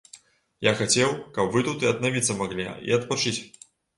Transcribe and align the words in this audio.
Я 0.67 0.71
хацеў, 0.79 1.11
каб 1.35 1.51
вы 1.57 1.61
тут 1.69 1.85
і 1.85 1.91
аднавіцца 1.93 2.37
маглі, 2.41 2.65
і 2.87 2.99
адпачыць. 3.01 3.37